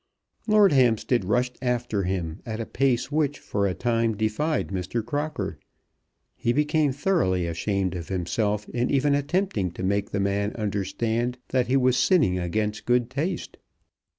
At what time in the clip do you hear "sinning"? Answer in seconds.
11.97-12.39